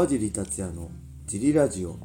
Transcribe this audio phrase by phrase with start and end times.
[0.00, 0.90] 川尻達也の
[1.26, 1.98] ジリラジオ。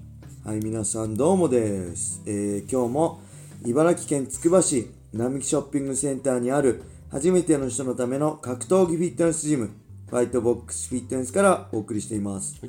[0.43, 3.21] はい皆さんどうもです、えー今日も
[3.63, 9.71] 茨城県つくば市並木ショッピングセンターにある初めての人のための格闘技フィットネスジム
[10.09, 12.59] ファイトボックスフィットネスからお送りしています、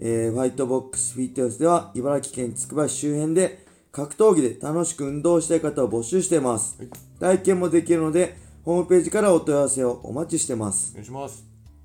[0.00, 6.78] えーファイトボックスフィットネスでは茨城県つくば市周辺で格闘技で楽しく運動したい方を募集しています、
[7.18, 10.90] 体験もできるのでホームページからお問い合わせをお待ちしてます。
[10.92, 11.42] お願いします。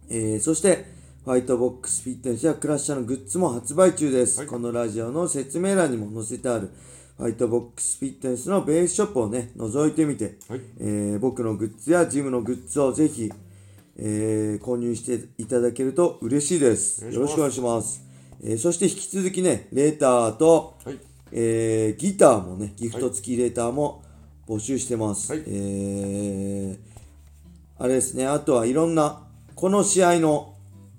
[0.09, 4.39] えーそして、ファイトボックスフィットネスやクラッシャーのグッズも発売中です。
[4.39, 6.69] はいこのラジオの説明欄にも載せてある、
[7.17, 13.31] ファイトボックスフィットネスのベースショップをね、覗いてみて、はいえー僕のグッズやジムのグッズをぜひ、
[13.95, 17.05] えー購入していただけると嬉しいです。
[17.05, 18.03] よろしくお願いします。
[18.43, 20.99] えーそして引き続きね、レーターと、はい。
[21.31, 24.03] えーギターもね、ギフト付きレーターも
[24.45, 25.31] 募集してます。
[25.31, 26.93] はいえー
[27.79, 29.23] あれですね、あとはいろんな、
[29.55, 30.52] この試合の、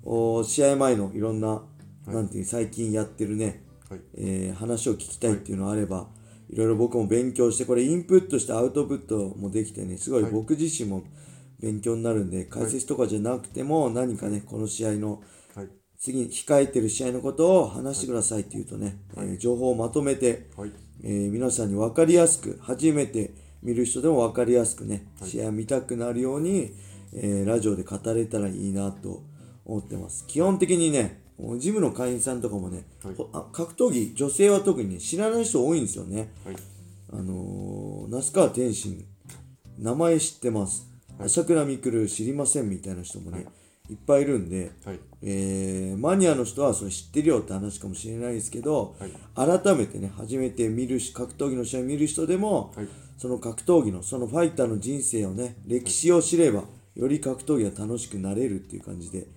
[0.05, 1.63] お試合前のいろんな、
[2.07, 3.99] なんていう、最近やってるね、はい。
[4.15, 6.07] えー話を聞きたいっていうのがあれば、
[6.49, 11.03] いろいろ僕も勉強して、これインプットしてアウトプットもできてね、すごいはい僕自身も
[11.59, 15.23] 勉強になるんで、解説とかじゃなくても、何かね、この試合の、
[15.55, 15.69] はい。
[15.97, 20.71] 次に控えてる試合のことを話してくださいっていうとね、えー情報をまとめて、はい。
[21.03, 23.33] えー皆さんに分かりやすく初めて
[23.63, 26.73] 見る人でも分かりやすくね、試合見たくなるように、
[27.13, 29.23] えーラジオで語れたらいいなと
[29.65, 30.25] 思ってます。
[30.27, 31.21] 基本的にね
[31.57, 33.15] ジムの会員さんとかもね、はい。
[33.51, 36.31] 格闘技女性は特にね知らない人多いんですよね。
[36.45, 36.55] はい。
[37.11, 39.05] あのー、那須川天心
[39.77, 40.87] 名前知ってます、
[41.19, 43.45] 朝倉未来知りませんみたいな人もね、
[43.89, 44.99] い、っぱいいるんで、はい。
[45.21, 48.95] えーマニアの人はそれ知ってるよって話かもしれないですけど、
[49.35, 52.87] 改めてね初めて見るし格闘技の試合見る人でも、はい。
[53.17, 56.63] その格闘技のそのファイターの人生をね歴史を知れば
[56.95, 59.27] より格闘技が楽しくなれるっていう感じで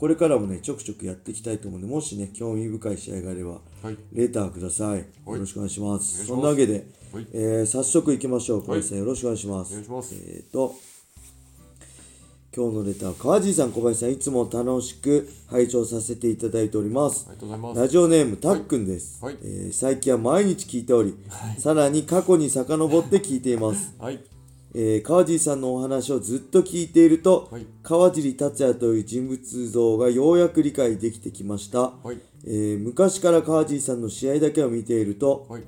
[0.00, 3.50] これからもねちょくちょくやっていきたいと思うんでもしね興味深い試合があれば、
[3.82, 3.98] はい。
[4.14, 6.20] レーターください、よろしくお願いします。
[6.20, 6.26] ます。
[6.26, 7.26] そんなわけで、はい。
[7.34, 9.74] えー早速いきましょう小林さん、よろしくお願いします。
[9.74, 10.74] えーと
[12.56, 17.28] 今日のレター川尻さん小林さんいつも楽しく拝聴させていただいております。
[17.76, 19.36] ラジオネームたっくんです、はい。
[19.42, 21.14] えー最近は毎日聞いており、
[21.58, 24.18] さらに過去に遡って聞いています、はい。
[24.74, 27.66] えー川尻さんのお話をずっと聞いていると、はい。
[27.82, 32.18] 川尻達也という人物像がようやく理解できてきました、はい。
[32.46, 35.62] えー昔から川尻さんの試合だけを見ていると、はい。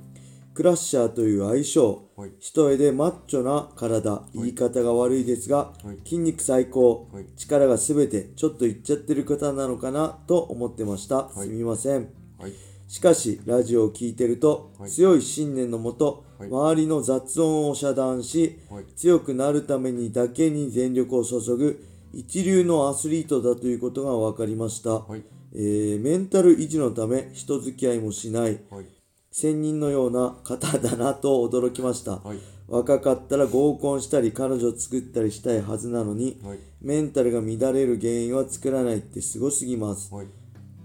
[0.54, 2.30] クラッシャーという愛称、はい。
[2.38, 5.98] 一重でマッチョな体、言い方が悪いですが、はい。
[6.04, 7.26] 筋肉最高、はい。
[7.36, 11.40] 力がすべてちょっといっちゃってる方なのかなと思ってました、い。
[11.40, 12.08] すみません。
[12.38, 12.52] はい。
[12.92, 21.82] しかしラジオを聴いてると、はい強い信念のもと、はい周りの雑音を遮断し、はい強くなるためにだけに全力を注ぐ
[22.12, 25.22] 一流のアスリートだということが分かりました、はい。
[25.54, 28.84] えーメンタル維持のため人付き合いもしないはい。
[29.30, 32.36] 仙人のような方だなと驚きました、はい。
[32.68, 36.58] 若かったら合コンしたり彼女作ったりしたいはずなのに、はい。
[36.82, 40.26] メンタルが乱れる原因は作らないってすごすぎますはい。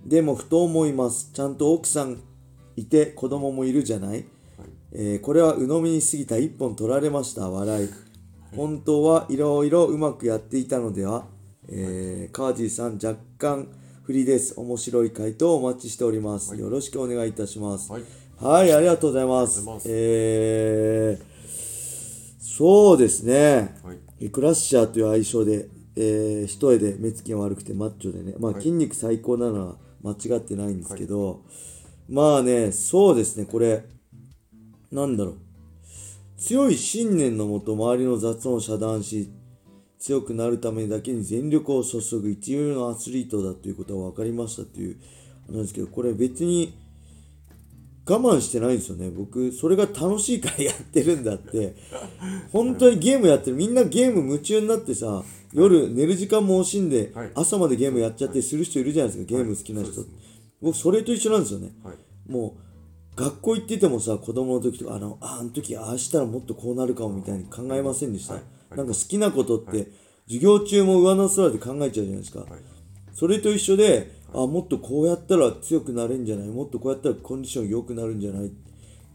[0.08, 1.32] でもふと思います。
[1.34, 2.22] ちゃんと奥さん
[2.78, 4.26] いて子供もいるじゃない、
[4.94, 6.38] えーこれは鵜呑みに過ぎた。
[6.38, 7.50] 一本取られました。
[7.50, 7.90] 笑い。
[8.56, 11.26] 本当はいろいろうまくやっていたのでは、
[11.68, 13.68] えー、川尻さん若干
[14.04, 14.54] 不利です。
[14.58, 17.92] 面白い回答をお待ちしております、よろしくお願いいたします。
[17.92, 18.04] はい。
[18.40, 19.62] はい、ありがとうございます。
[19.66, 19.88] ます。
[19.90, 23.76] えー、そうですね。
[23.84, 24.30] はい。
[24.30, 25.68] クラッシャーという愛称で、
[25.98, 28.62] えー、一重で目つきが悪くてマッチョでね、まあ、はい。
[28.62, 31.42] 筋肉最高なのは間違ってないんですけど、
[32.10, 33.84] まあね、そうですね、これ、
[34.92, 35.36] なんだろう。
[36.38, 39.30] 強い信念のもと周りの雑音を遮断し、
[40.00, 44.98] 強くなるためだけに全力を注ぐ一流のアスリートだということが分かりましたという
[45.48, 46.74] あれなんですけど、これ別に
[48.08, 49.10] 我慢してないんですよね。
[49.10, 51.76] 僕、それが楽しいからやってるんだって。
[52.54, 53.58] 本当にゲームやってる。
[53.58, 55.24] みんなゲーム夢中になってさ、
[55.54, 59.92] 夜寝る時間も惜しんではい、朝までゲームやっちゃってする人いるじゃないですか、ゲーム好きな人。
[60.62, 61.72] 僕、それと一緒なんですよね。
[61.84, 62.32] はい。
[62.32, 62.56] も
[63.16, 68.36] う、学校行っててもさ、子供の時とか、あの、ああの時、ああしたらもっとこうなるかもみたいに考えませんでした。
[68.36, 68.44] はい
[68.76, 69.88] なんか好きなことって、
[70.28, 72.40] 授業中も上の空で考えちゃうじゃないですか。
[72.42, 72.50] はい。
[73.14, 76.50] それと一緒で、あもっとこうやったら強くなれんじゃない？
[76.50, 78.48] もっとこうやったらコンディション良くなるんじゃない？
[78.48, 78.50] っ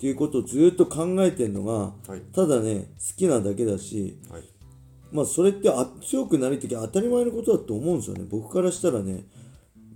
[0.00, 1.72] ていうことをずっと考えてるのが、
[2.08, 4.42] はいただね好きなだけだしはい。
[5.12, 8.24] まあそれってあ強くなりたきゃ当たり前のことだと思うんですよね。
[8.28, 9.24] 僕からしたらね。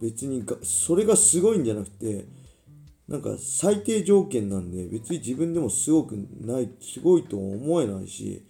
[0.01, 2.27] 別にがそれがすごいんじゃなくて
[3.09, 8.45] なんか最低条件なんで別に自分でもすごくないすごいとは思えないし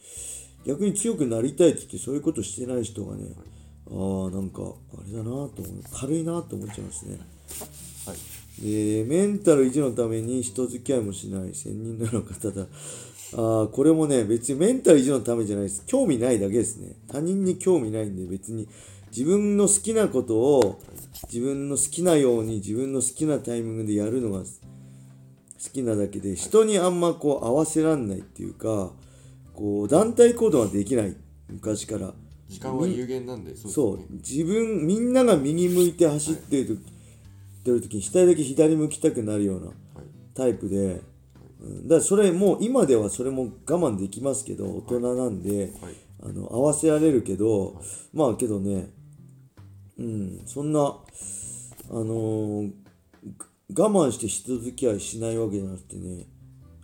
[0.64, 3.26] 逆に強くなりたいって言ってそういうことしてない人がね、
[3.88, 4.62] ああなんか
[4.98, 5.50] あれだなと思う。
[5.92, 7.20] 軽いなと思っちゃいますね。
[8.60, 12.66] でメンタル維持のために人付き合いもしない千人のような方だ
[13.36, 15.84] ああこれもね別にメンタル維持のためじゃないです。
[15.86, 16.96] 興味ないだけですね。
[17.06, 18.68] 他人に興味ないんで別に。
[19.16, 20.78] 自分の好きなことを
[21.32, 24.46] 自分の好きなように自分の好きなタイミングでやるのが好
[25.72, 28.90] きなだけで人にあんまこう合わせらんないっていうか
[29.54, 31.16] こう団体行動はできない。
[31.48, 32.12] 昔から。
[32.48, 36.78] 時間は有限なんでそう,、自分みんなが右向いて走ってる
[37.64, 39.72] 時,、はい、時に下だけ左向きたくなるような
[40.34, 41.00] タイプで、はい、
[41.60, 47.80] うん、だからそれもう今ではそれも我慢できますけど大人なんで、はい、あの合わせられるけど、
[48.12, 48.90] まあけどね
[49.98, 52.72] うんそんなあのー、
[53.78, 56.26] 我慢して人付き合いしないわけじゃなくてね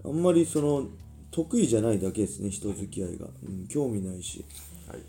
[0.05, 0.87] あんまりその
[1.31, 4.45] 得意じゃないだけですね人付き合いが、うん、興味ないし、
[4.89, 5.03] はい、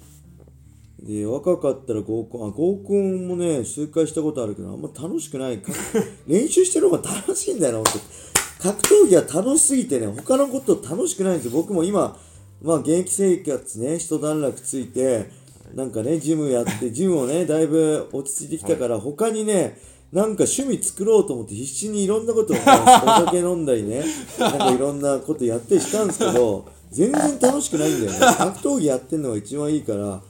[1.06, 5.62] で若かったら合コンあ合コンもね数回したことあるけどあんま楽しくない
[6.28, 8.00] 練習してる方が楽しいんだよな本
[8.33, 8.33] 当
[8.64, 12.18] 格闘技は楽しすぎてね他のこと楽しくないんですよ僕も今
[12.62, 15.30] まあ現役生活ね一段落ついて
[15.76, 19.78] なんかねジムやってジムをねだいぶ落ち着いてきたから、他にね
[20.12, 24.06] なんか趣味作ろうと思って必死にいろんなことを、 お酒飲んだりね、
[24.38, 28.20] なんかいろんなことやったりしたんですけど、全然楽しくないんだよね。
[28.20, 30.22] 格闘技やってんのが一番いいから、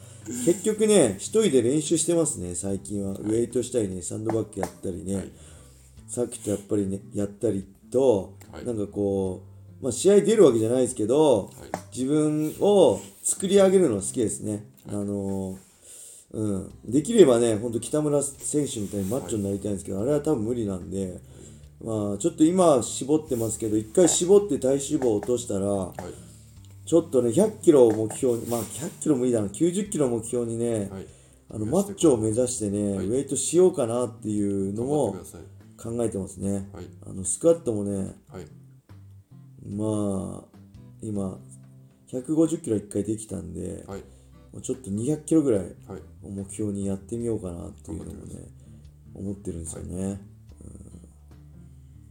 [0.45, 3.11] 結局ね、一人で練習してますね、最近は。
[3.11, 5.33] ウェイトしたりね、サンドバッグやったりね、
[6.07, 8.33] さっきとやっぱりね、やったりと、
[8.65, 9.43] なんかこ
[9.81, 11.51] う、まあ、試合出るわけじゃないですけど、
[11.95, 14.65] 自分を作り上げるの好きですね。
[14.89, 15.57] あのー
[16.33, 21.19] うん、できればね、本当北村選手みたいにマッチョになりたいんですけど、はい、あれは多分無理なんで、
[21.83, 31.05] まあ、ちょっと今絞ってますけど、一回絞って体脂肪を落としたら、はい、ちょっとね、100キロを目標に、まあ、100キロ無理だな、90キロを目標にね、はい、
[31.51, 35.15] あのマッチョを目指してね、ウェイトしようかなっていうのも
[35.77, 36.69] 考えてますね。
[37.05, 38.15] あのスクワットもね、
[39.65, 40.57] まあ、
[41.01, 41.39] 今、
[42.07, 43.85] 150キロ1回できたんで、
[44.61, 45.75] ちょっと200キロぐらい
[46.23, 48.35] を目標にやってみようかなっていうのもね、
[49.15, 50.03] 思ってるんですよね。
[50.03, 50.15] はいう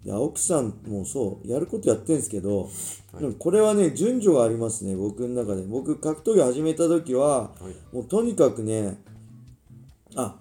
[0.02, 2.64] ん、で奥さんもそうやることやってるんですけど、
[3.12, 5.62] はい、これはね順序がありますね僕の中で。
[5.62, 7.52] 僕格闘技始めた時は、は
[7.92, 9.00] い、もうとにかくね
[10.16, 10.36] あ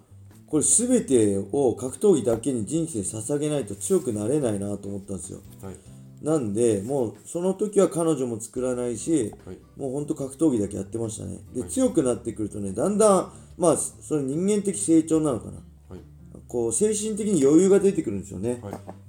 [0.52, 5.40] これ全てを格闘技だけに人生捧げないと強くなれないなと思ったんですよ。
[5.62, 5.76] はい
[6.22, 11.38] なんで、もうその時は彼女も作らないし、はい、もうほんと格闘技だけやってましたね。
[11.52, 15.54] で、はい、強くなってくるとね、だんだん、まあ、それ人間的成長なのかな。
[15.88, 16.00] はい、
[16.46, 18.62] こう、精神的に余裕が出てくるんですよね。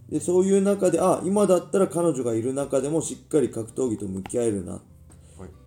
[0.10, 4.82] で、そういう中で、あ、今だったら彼女がいる中でもしっかり格闘技と向き合えるなっ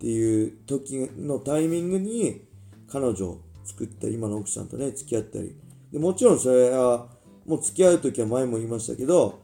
[0.01, 2.41] ていう時のタイミングに、
[2.89, 5.55] 彼女を作った今の奥さんとね、付き合ったり。
[5.91, 7.07] でもちろんそれは、
[7.45, 9.39] もう付き合う時は前も言いましたけど、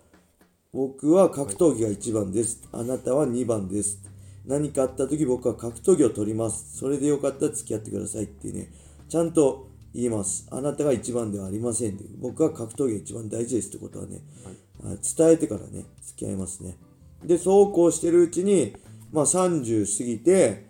[0.74, 2.68] 僕は格闘技が1番です。
[2.72, 4.00] あなたは2番です。
[4.45, 6.78] 何かあった時僕は格闘技を取ります。
[6.78, 8.69] それでよかったら付き合ってくださいってね、
[9.07, 10.48] ちゃんと言います。
[10.51, 14.22] あなたが1番ではありませんで、僕は格闘技が一番大事ですってことはね、
[14.84, 16.78] はい、伝えてからね、付き合いますね。
[17.24, 18.75] で、そうこうしてるうちに、
[19.12, 20.66] まあ30過ぎて、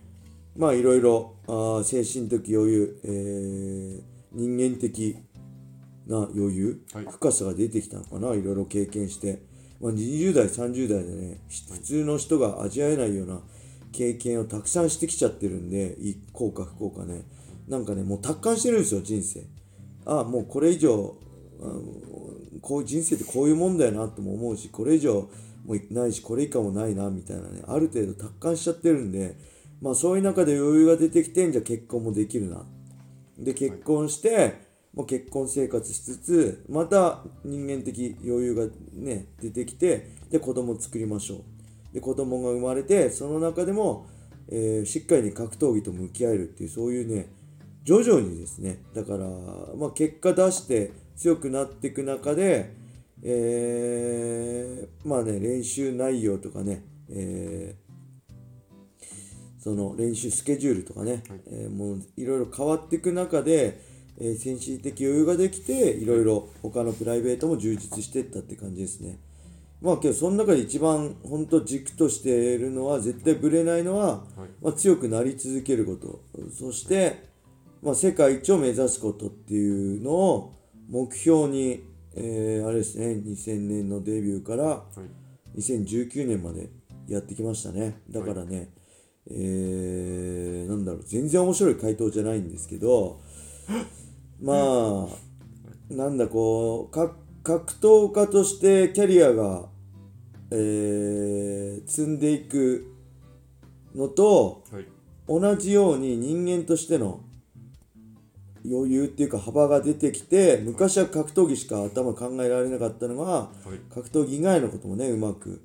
[0.55, 4.01] まあいろいろ、あ精神的余裕、えー、
[4.33, 5.17] 人間的
[6.07, 9.41] な余裕、はい、深さが出てきたのかな、いろいろ経験して。
[9.81, 13.41] まあ、20代30代でね普通の人が味わえないような
[13.91, 15.97] 経験をたくさんしてきちゃってるんで
[16.31, 17.23] 幸か不幸かね。
[17.67, 19.45] なんかねもう達観してるんですよ人生。
[20.05, 21.17] ああもうこれ以上
[22.61, 25.29] こういう人生ってこういうもんだよなとも思うしこれ以上
[25.65, 29.35] もうないしこれ以下もないなみたいなねある程度達観しちゃってるんで
[29.81, 32.65] まあそういう中で余裕が出てきてんじゃ結婚もできるな。
[33.37, 41.93] で結婚して、もう結婚生活しつつまた人間的余裕がね出てきてで子供作りましょう。
[41.93, 44.07] で子供が生まれてその中でも、
[44.49, 47.27] えー、しっかりに格闘技と向き合えるっていうそういうね
[47.83, 48.83] 徐々にですね。
[48.93, 49.27] だから、
[49.75, 52.73] まあ、結果出して強くなっていく中で、
[53.23, 59.13] えー、まあね練習内容とかね、えー、
[59.59, 69.19] その練習スケジュールとかね、はい、えー、もういろいろ変わっていく中でえー、精神的余裕ができていろいろ他のプライベートも充実していったって感じですね。
[69.81, 76.21] まあけどその中で一番本当軸としているのは絶対ぶれないのは、はい、まあ、強くなり続けること。
[76.57, 77.25] そして、
[77.81, 80.53] まあ、世界一を目指すことっていうのを
[80.89, 81.83] 目標に、
[82.15, 84.83] えー、あれですね2000年のデビューから
[85.57, 86.69] 2019年まで
[87.09, 88.01] やってきましたね。
[88.09, 88.69] だからね、はい、
[89.31, 93.19] えー、なんだろう全然面白い回答じゃないんですけど
[94.41, 99.65] まあなんだこう格格闘家としてキャリアが、
[100.51, 102.93] えー積んでいく
[103.93, 104.85] のとはい。
[105.27, 107.21] 同じように人間としての
[108.65, 113.79] 余裕っていうか幅が出てきて昔は格闘技しか頭考えられなかったのがはい。
[113.93, 115.61] 格闘技以外のこともねうまく、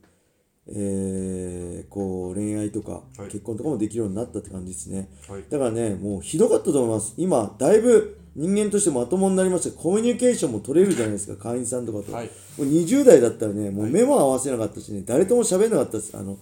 [0.70, 3.28] えーこう恋愛とかはい。
[3.28, 5.44] 結婚とかもできるようになったって感じですね、はい。
[5.48, 7.14] だからねもうひどかったと思います。
[7.16, 9.76] 今だいぶ人間としてまともになりました。
[9.76, 11.42] コミュニケーションも取れるじゃないですか。
[11.50, 12.26] 会員さんとかと、はい。
[12.58, 16.38] もう20代だったらねもう目も合わせなかったしね誰とも喋んなかったですあのはい。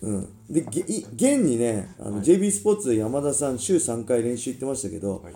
[0.00, 5.34] うん、で現にねあの、JB スポーツで山田さん週3回練習行ってましたけど、はい。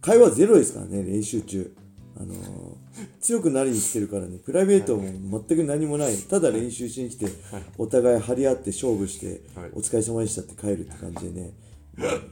[0.00, 1.74] 会話ゼロですからね練習中、
[2.16, 2.76] あのー
[3.20, 4.38] 強くなりに来てるからね。
[4.38, 5.02] プライベートも
[5.48, 6.16] 全く何もない。
[6.16, 7.26] ただ練習しに来て、
[7.78, 9.70] お互い張り合って勝負して、はい。
[9.72, 11.54] お疲れ様でしたって帰るって感じでね、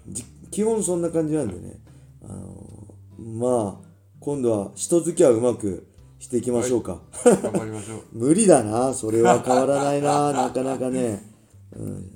[0.09, 1.81] じ基本そんな感じなんでね、
[2.23, 3.89] あのーまあ
[4.21, 5.89] 今度は人付き合うまく
[6.21, 8.03] していきましょうか、頑張りましょう。
[8.12, 8.95] 無理だな。
[8.95, 10.31] それは変わらないな。
[10.33, 11.23] なかなかね、
[11.77, 12.11] うん、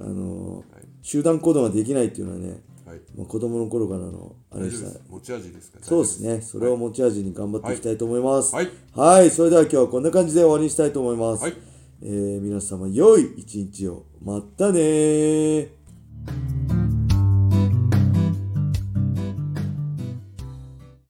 [0.00, 0.64] あの
[1.02, 2.62] 集団行動ができないっていうのはね、
[2.96, 3.18] はい。
[3.18, 5.78] まあ、子供の頃からのあれでした持ち味ですか？
[5.82, 6.40] そうですね。
[6.40, 8.54] それを持ち味に頑張っていきたいと思います。
[8.54, 8.70] はい。
[8.94, 11.54] はい、それでは今日はこんな感じで終わりにしたいと思います、はい。
[12.02, 14.04] えー皆様良い一日を。
[14.22, 16.75] またねー